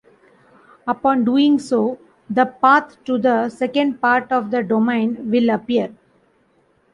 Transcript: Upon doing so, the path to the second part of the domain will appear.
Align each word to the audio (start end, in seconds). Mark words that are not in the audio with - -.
Upon 0.87 1.23
doing 1.25 1.59
so, 1.59 1.99
the 2.27 2.45
path 2.47 2.97
to 3.03 3.19
the 3.19 3.49
second 3.49 4.01
part 4.01 4.31
of 4.31 4.49
the 4.49 4.63
domain 4.63 5.29
will 5.29 5.51
appear. 5.51 5.93